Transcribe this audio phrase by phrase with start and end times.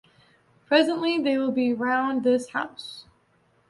[0.65, 3.05] Presently they will be round this house.